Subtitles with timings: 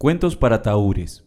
[0.00, 1.26] Cuentos para taúres.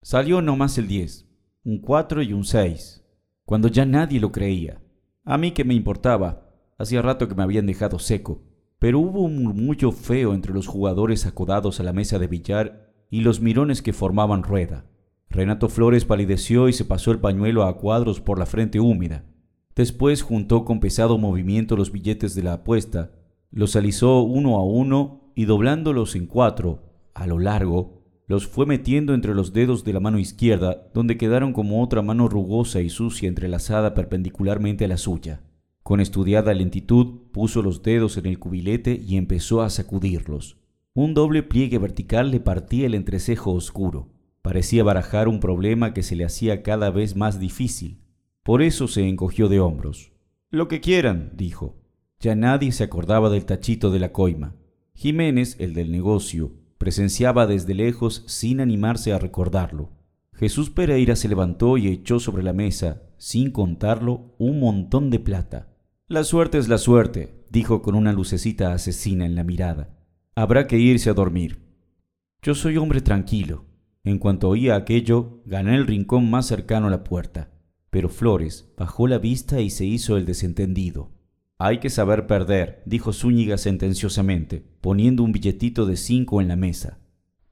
[0.00, 1.28] Salió nomás el 10,
[1.64, 3.04] un 4 y un 6,
[3.44, 4.80] cuando ya nadie lo creía.
[5.26, 8.40] A mí que me importaba, hacía rato que me habían dejado seco,
[8.78, 13.20] pero hubo un murmullo feo entre los jugadores acodados a la mesa de billar y
[13.20, 14.86] los mirones que formaban rueda.
[15.28, 19.26] Renato Flores palideció y se pasó el pañuelo a cuadros por la frente húmeda.
[19.76, 23.10] Después juntó con pesado movimiento los billetes de la apuesta,
[23.50, 29.14] los alisó uno a uno y doblándolos en cuatro, a lo largo, los fue metiendo
[29.14, 33.28] entre los dedos de la mano izquierda, donde quedaron como otra mano rugosa y sucia
[33.28, 35.42] entrelazada perpendicularmente a la suya.
[35.82, 40.56] Con estudiada lentitud puso los dedos en el cubilete y empezó a sacudirlos.
[40.94, 44.08] Un doble pliegue vertical le partía el entrecejo oscuro.
[44.40, 48.00] Parecía barajar un problema que se le hacía cada vez más difícil.
[48.42, 50.12] Por eso se encogió de hombros.
[50.50, 51.76] Lo que quieran, dijo.
[52.20, 54.54] Ya nadie se acordaba del tachito de la coima.
[54.94, 59.90] Jiménez, el del negocio, presenciaba desde lejos sin animarse a recordarlo.
[60.32, 65.68] Jesús Pereira se levantó y echó sobre la mesa, sin contarlo, un montón de plata.
[66.08, 69.90] La suerte es la suerte, dijo con una lucecita asesina en la mirada.
[70.34, 71.62] Habrá que irse a dormir.
[72.42, 73.64] Yo soy hombre tranquilo.
[74.02, 77.52] En cuanto oía aquello, gané el rincón más cercano a la puerta.
[77.90, 81.12] Pero Flores bajó la vista y se hizo el desentendido.
[81.64, 86.98] Hay que saber perder, dijo Zúñiga sentenciosamente, poniendo un billetito de cinco en la mesa.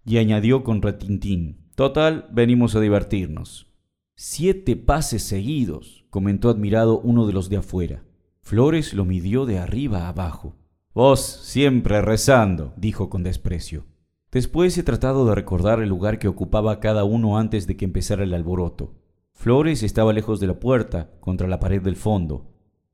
[0.05, 3.69] Y añadió con retintín, Total, venimos a divertirnos.
[4.17, 8.03] Siete pases seguidos, comentó admirado uno de los de afuera.
[8.43, 10.57] Flores lo midió de arriba a abajo.
[10.93, 13.85] Vos siempre rezando, dijo con desprecio.
[14.33, 18.25] Después he tratado de recordar el lugar que ocupaba cada uno antes de que empezara
[18.25, 18.93] el alboroto.
[19.35, 22.50] Flores estaba lejos de la puerta, contra la pared del fondo,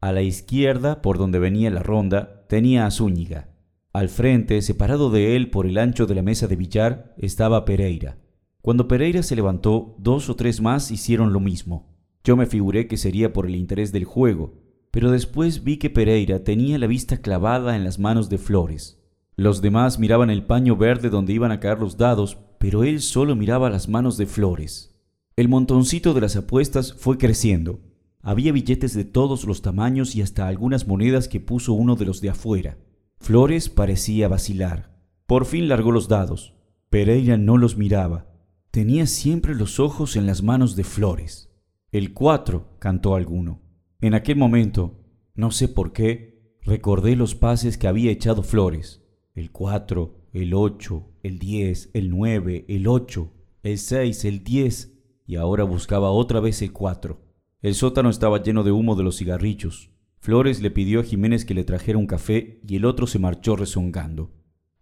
[0.09, 3.49] a la izquierda, por donde venía la ronda, tenía a Zúñiga.
[3.93, 8.19] Al frente, separado de él por el ancho de la mesa de billar, estaba Pereira.
[8.63, 11.97] Cuando Pereira se levantó, dos o tres más hicieron lo mismo.
[12.23, 14.55] Yo me figuré que sería por el interés del juego,
[14.93, 19.03] pero después vi que Pereira tenía la vista clavada en las manos de Flores.
[19.35, 23.35] Los demás miraban el paño verde donde iban a caer los dados, pero él solo
[23.35, 24.97] miraba las manos de Flores.
[25.35, 27.81] El montoncito de las apuestas fue creciendo.
[28.27, 32.21] Había billetes de todos los tamaños y hasta algunas monedas que puso uno de los
[32.21, 32.77] de afuera.
[33.21, 34.99] Flores parecía vacilar.
[35.27, 36.53] Por fin largó los dados.
[36.91, 38.27] Pereira no los miraba.
[38.73, 41.55] Tenía siempre los ojos en las manos de Flores.
[41.93, 43.63] El cuatro, cantó alguno.
[44.01, 45.05] En aquel momento,
[45.37, 49.05] no sé por qué, recordé los pases que había echado Flores.
[49.37, 54.99] El cuatro, el ocho, el diez, el nueve, el ocho, el seis, el diez,
[55.29, 57.26] y ahora buscaba otra vez el cuatro.
[57.67, 59.91] El sótano estaba lleno de humo de los cigarrillos.
[60.21, 63.57] Flores le pidió a Jiménez que le trajera un café y el otro se marchó
[63.57, 64.31] rezongando.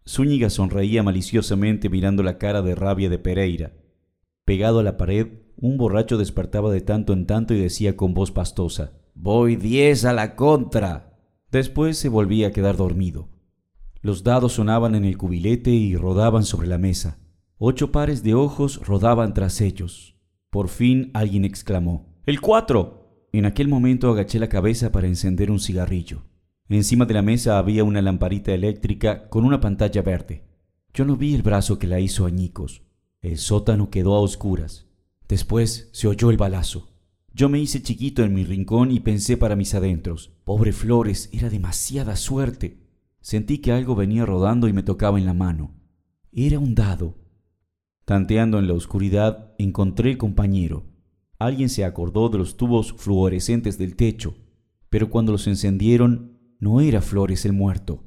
[0.06, 3.72] Zúñiga sonreía maliciosamente mirando la cara de rabia de Pereira.
[4.44, 8.32] Pegado a la pared, un borracho despertaba de tanto en tanto y decía con voz
[8.32, 11.16] pastosa, Voy diez a la contra.
[11.50, 13.30] Después se volvía a quedar dormido.
[14.02, 17.18] Los dados sonaban en el cubilete y rodaban sobre la mesa.
[17.56, 20.18] Ocho pares de ojos rodaban tras ellos.
[20.50, 23.28] Por fin alguien exclamó, ¡El cuatro!
[23.32, 26.22] En aquel momento agaché la cabeza para encender un cigarrillo.
[26.70, 30.42] Encima de la mesa había una lamparita eléctrica con una pantalla verde.
[30.94, 32.82] Yo no vi el brazo que la hizo añicos.
[33.20, 34.86] El sótano quedó a oscuras.
[35.28, 36.88] Después se oyó el balazo.
[37.34, 40.32] Yo me hice chiquito en mi rincón y pensé para mis adentros.
[40.44, 42.78] Pobre Flores, era demasiada suerte.
[43.20, 45.74] Sentí que algo venía rodando y me tocaba en la mano.
[46.32, 47.18] Era un dado.
[48.06, 50.93] Tanteando en la oscuridad, encontré el compañero.
[51.44, 54.34] Alguien se acordó de los tubos fluorescentes del techo,
[54.88, 58.02] pero cuando los encendieron no era Flores el muerto.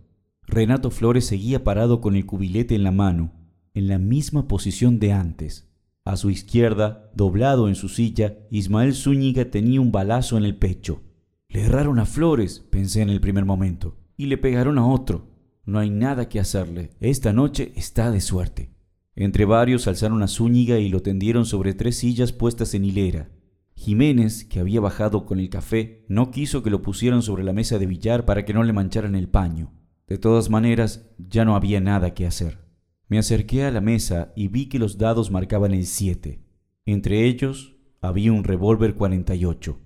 [0.47, 3.33] Renato Flores seguía parado con el cubilete en la mano,
[3.75, 5.71] en la misma posición de antes.
[6.03, 11.03] A su izquierda, doblado en su silla, Ismael Zúñiga tenía un balazo en el pecho.
[11.47, 15.27] Le erraron a Flores, pensé en el primer momento, y le pegaron a otro.
[15.63, 16.89] No hay nada que hacerle.
[16.99, 18.71] Esta noche está de suerte.
[19.19, 23.31] Entre varios alzaron a Zúñiga y lo tendieron sobre tres sillas puestas en hilera.
[23.73, 27.79] Jiménez, que había bajado con el café, no quiso que lo pusieran sobre la mesa
[27.79, 29.73] de billar para que no le mancharan el paño.
[30.07, 32.59] De todas maneras, ya no había nada que hacer.
[33.07, 36.39] Me acerqué a la mesa y vi que los dados marcaban el 7.
[36.85, 39.79] Entre ellos había un revólver 48.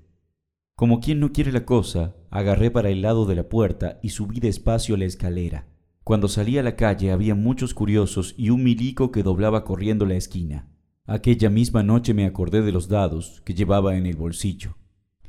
[0.76, 4.42] Como quien no quiere la cosa, agarré para el lado de la puerta y subí
[4.42, 5.71] despacio la escalera.
[6.04, 10.16] Cuando salí a la calle había muchos curiosos y un milico que doblaba corriendo la
[10.16, 10.68] esquina.
[11.06, 14.78] Aquella misma noche me acordé de los dados que llevaba en el bolsillo.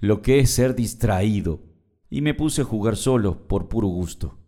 [0.00, 1.62] Lo que es ser distraído.
[2.08, 4.38] Y me puse a jugar solo, por puro gusto.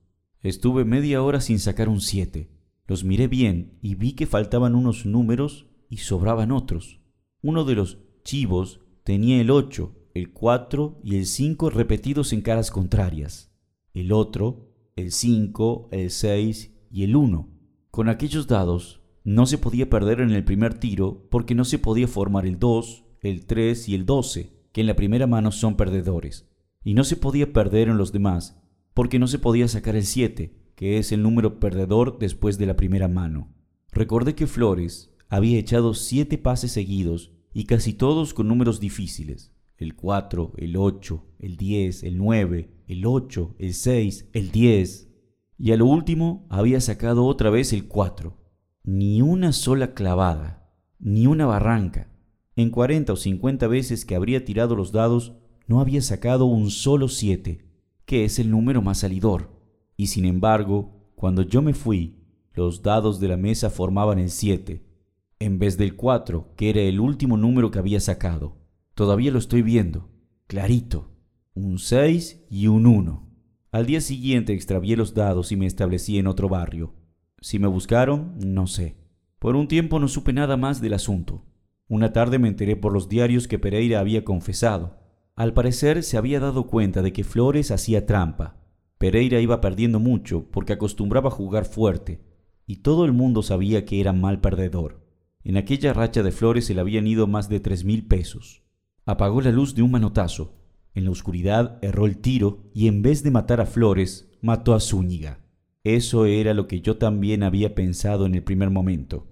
[0.43, 2.51] Estuve media hora sin sacar un siete.
[2.87, 7.01] Los miré bien y vi que faltaban unos números y sobraban otros.
[7.43, 12.71] Uno de los chivos tenía el 8, el 4 y el 5 repetidos en caras
[12.71, 13.51] contrarias.
[13.95, 17.49] El otro, el 5, el 6 y el 1.
[17.91, 22.07] Con aquellos dados no se podía perder en el primer tiro porque no se podía
[22.07, 26.49] formar el 2, el 3 y el 12, que en la primera mano son perdedores.
[26.85, 28.61] Y no se podía perder en los demás
[28.93, 32.77] porque no se podía sacar el 7, que es el número perdedor después de la
[32.77, 33.53] primera mano.
[33.91, 39.53] Recordé que Flores había echado siete pases seguidos y casi todos con números difíciles.
[39.77, 45.11] El 4, el 8, el 10, el 9, el 8, el 6, el 10.
[45.59, 48.37] Y a lo último había sacado otra vez el 4.
[48.83, 52.11] Ni una sola clavada, ni una barranca.
[52.57, 55.35] En 40 o 50 veces que habría tirado los dados,
[55.67, 57.67] no había sacado un solo 7,
[58.05, 59.51] que es el número más salidor.
[59.97, 62.21] Y sin embargo, cuando yo me fui,
[62.53, 64.85] los dados de la mesa formaban el 7,
[65.41, 68.59] en vez del 4, que era el último número que había sacado.
[68.95, 70.09] Todavía lo estoy viendo,
[70.47, 71.14] clarito,
[71.57, 73.31] un 6 y un 1.
[73.71, 76.95] Al día siguiente extravié los dados y me establecí en otro barrio.
[77.41, 78.97] Si me buscaron, no sé.
[79.39, 81.45] Por un tiempo no supe nada más del asunto.
[81.87, 84.99] Una tarde me enteré por los diarios que Pereira había confesado.
[85.37, 88.57] Al parecer se había dado cuenta de que Flores hacía trampa.
[88.99, 92.21] Pereira iba perdiendo mucho porque acostumbraba jugar fuerte,
[92.67, 95.07] y todo el mundo sabía que era mal perdedor.
[95.45, 98.65] En aquella racha de flores se le habían ido más de tres mil pesos.
[99.05, 100.64] Apagó la luz de un manotazo.
[100.95, 104.81] En la oscuridad erró el tiro y en vez de matar a Flores, mató a
[104.81, 105.41] Zúñiga.
[105.83, 109.27] Eso era lo que yo también había pensado en el primer momento.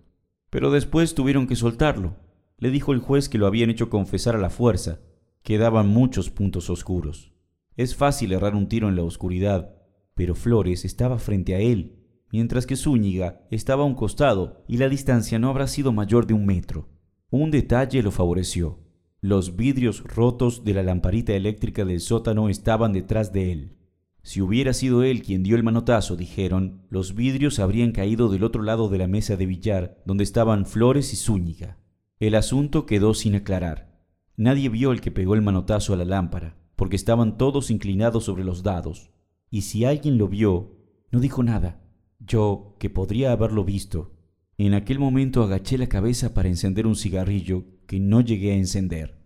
[0.50, 2.16] Pero después tuvieron que soltarlo.
[2.58, 5.00] Le dijo el juez que lo habían hecho confesar a la fuerza.
[5.42, 7.32] Quedaban muchos puntos oscuros.
[7.76, 9.74] Es fácil errar un tiro en la oscuridad,
[10.14, 14.88] pero Flores estaba frente a él mientras que Zúñiga estaba a un costado y la
[14.88, 16.88] distancia no habrá sido mayor de un metro.
[17.30, 18.80] Un detalle lo favoreció.
[19.24, 23.76] Los vidrios rotos de la lamparita eléctrica del sótano estaban detrás de él.
[24.24, 28.64] Si hubiera sido él quien dio el manotazo, dijeron, los vidrios habrían caído del otro
[28.64, 31.78] lado de la mesa de billar, donde estaban Flores y Zúñiga.
[32.18, 34.04] El asunto quedó sin aclarar.
[34.36, 38.42] Nadie vio el que pegó el manotazo a la lámpara, porque estaban todos inclinados sobre
[38.42, 39.12] los dados.
[39.50, 40.80] Y si alguien lo vio,
[41.12, 41.80] no dijo nada.
[42.18, 44.16] Yo, que podría haberlo visto,
[44.58, 49.18] en aquel momento agaché la cabeza para encender un cigarrillo que no llegué a encender.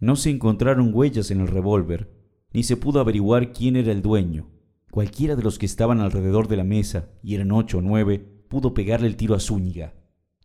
[0.00, 2.10] No se encontraron huellas en el revólver,
[2.52, 4.50] ni se pudo averiguar quién era el dueño.
[4.90, 8.72] Cualquiera de los que estaban alrededor de la mesa, y eran ocho o nueve, pudo
[8.74, 9.94] pegarle el tiro a Zúñiga.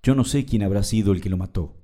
[0.02, 1.78] Yo no sé quién habrá sido el que lo mató.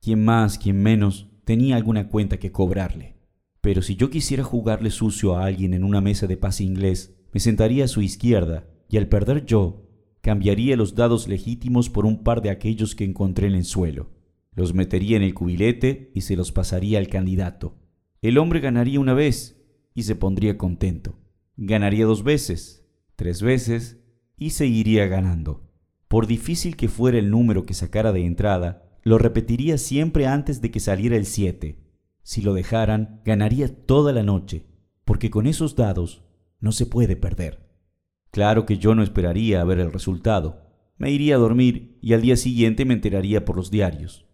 [0.00, 3.16] Quién más, quién menos, tenía alguna cuenta que cobrarle.
[3.60, 7.40] Pero si yo quisiera jugarle sucio a alguien en una mesa de paz inglés, me
[7.40, 9.89] sentaría a su izquierda y al perder yo,
[10.20, 14.10] cambiaría los dados legítimos por un par de aquellos que encontré en el suelo.
[14.54, 17.76] Los metería en el cubilete y se los pasaría al candidato.
[18.22, 19.62] El hombre ganaría una vez
[19.94, 21.18] y se pondría contento.
[21.56, 22.86] Ganaría dos veces,
[23.16, 23.98] tres veces
[24.36, 25.70] y seguiría ganando.
[26.08, 30.70] Por difícil que fuera el número que sacara de entrada, lo repetiría siempre antes de
[30.70, 31.78] que saliera el 7.
[32.22, 34.66] Si lo dejaran, ganaría toda la noche,
[35.04, 36.22] porque con esos dados
[36.60, 37.69] no se puede perder.
[38.30, 40.62] Claro que yo no esperaría a ver el resultado.
[40.98, 44.26] Me iría a dormir y al día siguiente me enteraría por los diarios.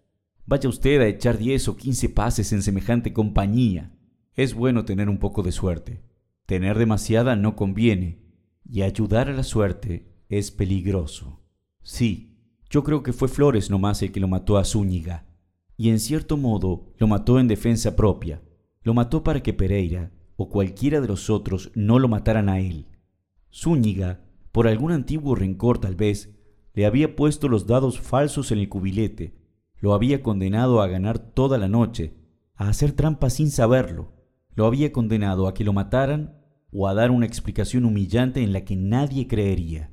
[0.44, 3.92] Vaya usted a echar diez o quince pases en semejante compañía.
[4.34, 6.02] Es bueno tener un poco de suerte.
[6.46, 8.22] Tener demasiada no conviene,
[8.68, 11.40] y ayudar a la suerte es peligroso.
[11.82, 12.36] Sí,
[12.70, 15.26] yo creo que fue Flores nomás el que lo mató a Zúñiga,
[15.76, 18.42] y en cierto modo lo mató en defensa propia.
[18.82, 22.86] Lo mató para que Pereira o cualquiera de los otros no lo mataran a él.
[23.56, 24.20] Zúñiga,
[24.52, 26.36] por algún antiguo rencor tal vez,
[26.74, 29.34] le había puesto los dados falsos en el cubilete,
[29.80, 32.14] lo había condenado a ganar toda la noche,
[32.54, 34.12] a hacer trampa sin saberlo,
[34.54, 36.36] lo había condenado a que lo mataran
[36.70, 39.90] o a dar una explicación humillante en la que nadie creería.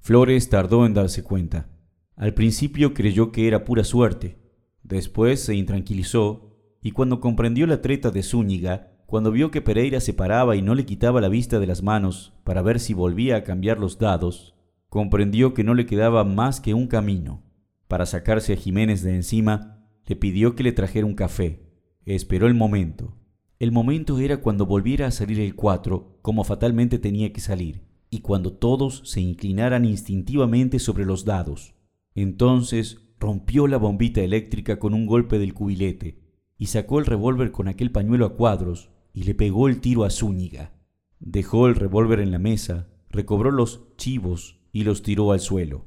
[0.00, 1.68] Flores tardó en darse cuenta.
[2.16, 4.36] Al principio creyó que era pura suerte,
[4.82, 10.12] después se intranquilizó y cuando comprendió la treta de Zúñiga, cuando vio que Pereira se
[10.12, 13.44] paraba y no le quitaba la vista de las manos para ver si volvía a
[13.44, 14.56] cambiar los dados,
[14.88, 17.44] comprendió que no le quedaba más que un camino.
[17.86, 21.70] Para sacarse a Jiménez de encima, le pidió que le trajera un café.
[22.04, 23.16] Esperó el momento.
[23.60, 28.20] El momento era cuando volviera a salir el cuatro, como fatalmente tenía que salir, y
[28.20, 31.74] cuando todos se inclinaran instintivamente sobre los dados.
[32.16, 36.18] Entonces rompió la bombita eléctrica con un golpe del cubilete
[36.58, 40.10] y sacó el revólver con aquel pañuelo a cuadros y le pegó el tiro a
[40.10, 40.74] Zúñiga.
[41.20, 45.86] Dejó el revólver en la mesa, recobró los chivos y los tiró al suelo.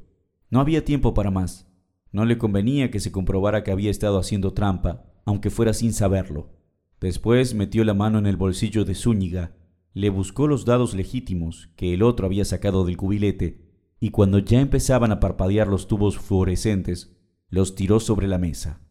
[0.50, 1.72] No había tiempo para más.
[2.12, 6.58] No le convenía que se comprobara que había estado haciendo trampa, aunque fuera sin saberlo.
[7.00, 9.56] Después metió la mano en el bolsillo de Zúñiga,
[9.94, 13.70] le buscó los dados legítimos que el otro había sacado del cubilete,
[14.00, 17.16] y cuando ya empezaban a parpadear los tubos fluorescentes,
[17.50, 18.82] los tiró sobre la mesa.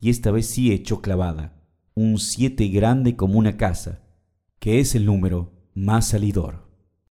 [0.00, 1.61] Y esta vez sí echó clavada,
[1.94, 4.02] un siete grande como una casa,
[4.58, 6.71] que es el número más salidor.